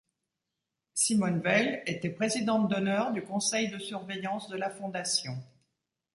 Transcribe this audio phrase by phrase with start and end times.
[0.95, 5.37] Simone Veil était Présidente d'Honneur du Conseil de Surveillance de la Fondation.